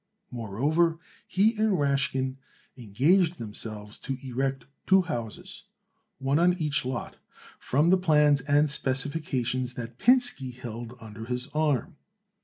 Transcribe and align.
Moreover, 0.31 0.97
he 1.27 1.55
and 1.59 1.77
Rashkin 1.77 2.37
engaged 2.75 3.37
themselves 3.37 3.99
to 3.99 4.17
erect 4.27 4.65
two 4.87 5.03
houses, 5.03 5.65
one 6.17 6.39
on 6.39 6.55
each 6.57 6.83
lot, 6.85 7.17
from 7.59 7.91
the 7.91 7.99
plans 7.99 8.41
and 8.41 8.67
specifications 8.67 9.75
that 9.75 9.99
Pinsky 9.99 10.53
held 10.55 10.97
under 10.99 11.25
his 11.25 11.49
arm. 11.49 11.97